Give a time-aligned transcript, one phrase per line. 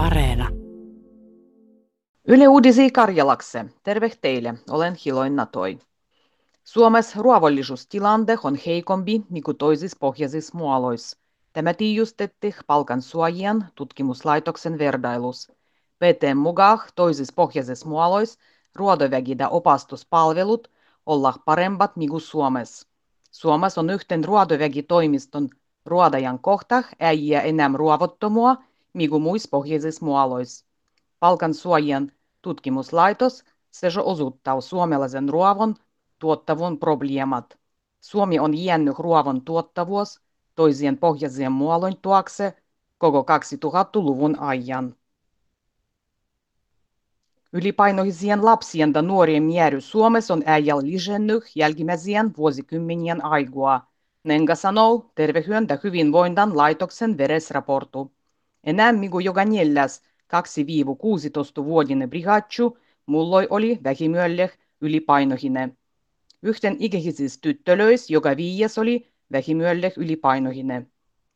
[0.00, 0.48] Areena.
[2.28, 3.64] Yle Uudisi Karjalakse.
[3.82, 5.78] Terve teille, olen Hiloin Natoi.
[6.64, 11.18] Suomessa ruovollisuustilante on heikompi niin kuin toisissa pohjaisissa muoloissa.
[11.52, 15.52] Tämä tiijustetti palkansuojien tutkimuslaitoksen verdailus.
[15.98, 18.40] PT mukaan toisissa pohjaisissa muoloissa
[18.74, 20.70] ruodovägitä opastuspalvelut
[21.06, 22.88] olla parempat niin kuin Suomessa.
[23.30, 25.48] Suomessa on yhten ruodovägitoimiston
[25.86, 28.56] ruodajan kohta ei enää ruovottomua,
[30.02, 30.66] muoloissa.
[31.18, 32.12] Palkansuojien
[32.42, 35.74] tutkimuslaitos se osoittaa suomalaisen ruovon
[36.18, 37.58] tuottavun probleemat.
[38.00, 40.20] Suomi on jäänyt ruovon tuottavuus
[40.54, 42.62] toisien pohjaisien muoloin tuokse
[42.98, 44.94] koko 2000-luvun ajan.
[47.52, 53.92] Ylipainoisien lapsien ja nuorien määrä Suomessa on äijällä lisännyt jälkimmäisien vuosikymmenien aikaa.
[54.24, 58.12] Nenga sanoo Terveyden ja laitoksen veresraportu.
[58.64, 65.76] Enää kuin joka neljäs 2-16-vuotinen brigatsu mulloi oli vähimyölle ylipainohine.
[66.42, 70.86] Yhten ikäisissä tyttölöis joka viies oli vähimyölle ylipainohine.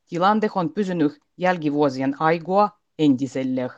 [0.09, 3.71] Tilante on pysynyt jälkivuosien aikaa entiselle.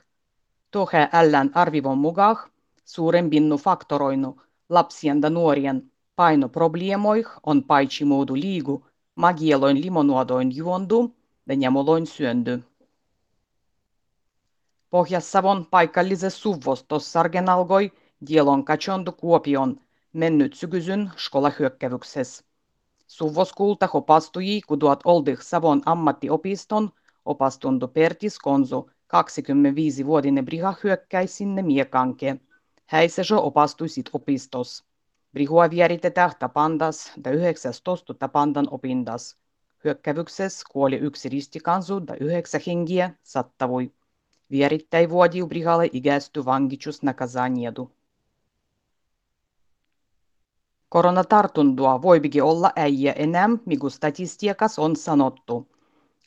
[0.70, 2.36] Tohe ällän arvivon mukaan
[2.84, 11.14] suurempinnu faktoroinu lapsien ja nuorien painoprobleemoih on paitsi muodu liigu, magieloin limonuodoin juondu
[11.46, 12.62] ja njamoloin syöndy.
[14.96, 17.92] Pohjas-Savon paikallisessa Suvvos-Tossargen alkoi
[18.28, 19.80] dielon kachondu Kuopion
[20.12, 22.44] mennyt sykysyn skolahyökkäyksessä.
[23.06, 26.90] Suvvos kulta opastui kuduat oldih Savon ammattiopiston
[27.24, 32.36] opastundu Pertis Konsu 25-vuotinen briha hyökkäi sinne miekanke.
[32.86, 34.84] Häisejo opastui sit opistos.
[35.32, 39.36] Brihua vieritetään tapandas ja 19 tapandan opindas.
[39.84, 43.92] Hyökkäyksessä kuoli yksi ristikansu ja yhdeksän hengiä sattavui.
[44.50, 47.90] Vierittäin vuodiu brihalle ikästy vankitsus nakazaniedu.
[50.88, 55.68] Koronatartundua voipikin olla äijä enää, mikä statistiikas on sanottu.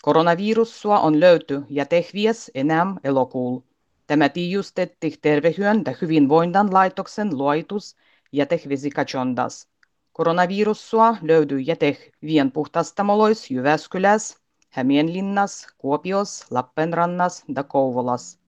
[0.01, 3.59] Koronavirussua on löyty ja tehvies enää elokuul.
[4.07, 7.95] Tämä tiijustetti terveyden ja hyvinvoinnin laitoksen luoitus
[8.31, 9.67] ja tehvesikachondas.
[10.13, 14.37] Koronavirussua löytyy jätehvien puhtastamolois Jyväskyläs,
[14.79, 18.39] Hämeenlinnas, Kuopios, Lappeenrannas ja Kouvolas.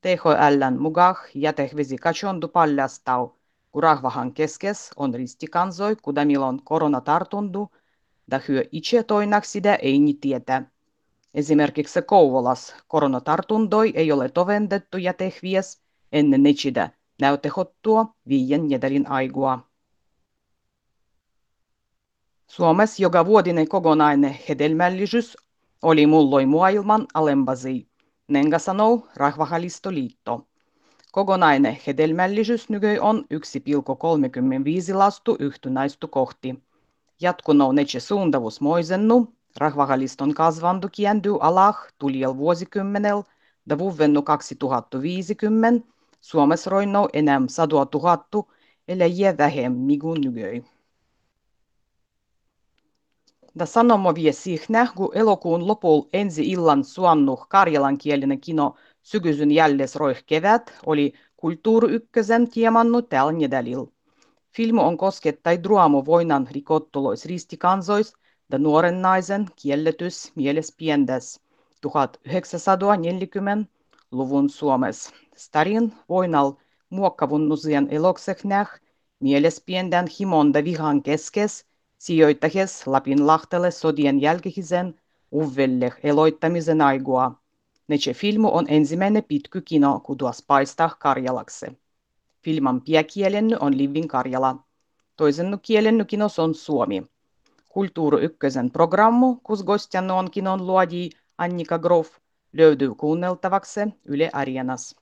[0.00, 3.26] THLn mukaan jätehvesikachondu paljastaa,
[3.70, 7.68] kun rahvahan keskes on ristikansoi, kudamilon koronatartundu,
[8.30, 10.62] ja hyö itse toinaksida ei ni tietä.
[11.34, 16.88] Esimerkiksi Kouvolas koronatartundoi ei ole tovendettu jätehvies ennen nechida
[17.20, 19.58] näytehottua viien jätelin aigua.
[22.46, 25.36] Suomessa joka vuotinen kokonainen hedelmällisyys
[25.82, 27.06] oli mulloi maailman
[28.28, 30.46] nenga sanoo Rahvahalistoliitto.
[31.12, 36.62] Kokonainen hedelmällisyys nyky on 1,35 lastu yhtenäistu kohti.
[37.20, 43.22] Jatkunut netse suuntavuus moisennu, Rahvahaliston kasvandu kientyy alah tuliel vuosikymmenel,
[43.66, 45.86] ja vuovennu 2050
[46.20, 48.52] Suomessa roinnoo enää sadua tuhattu,
[48.88, 50.64] eläjiä vähemmän kuin nykyään.
[53.58, 60.24] Da sanomo vie siihen, kun elokuun lopulla ensi illan suannu karjalankielinen kino Sykysyn jälles roih
[60.26, 63.86] kevät oli Kulttuuri Ykkösen tiemannut tällä nedälillä.
[64.56, 68.14] Filmu on koskettai druamu voinan rikottulois ristikansois
[68.52, 71.40] ja nuoren naisen kielletys mieles piendes
[71.86, 75.10] 1940-luvun Suomessa.
[75.36, 76.52] Starin voinal
[76.90, 78.80] muokkavunnusien elokseknäh
[79.20, 81.66] mieles pienden himon ja vihan keskes
[82.02, 85.00] sijoittahes Lapinlahtelle sodien jälkihisen
[85.32, 87.32] uvelle eloittamisen aigua.
[87.88, 91.66] Nece filmu on ensimmäinen pitky kino, kuduas paistaa Karjalakse.
[92.44, 94.56] Filman piekielenny on Livin Karjala.
[95.16, 97.02] Toisennu kielenny kinos on Suomi.
[97.68, 102.10] Kulttuuri Ykkösen programmu, kus gostjannu on kinon luodi Annika Grof,
[102.52, 105.01] löytyy kuunneltavaksi Yle Areenas.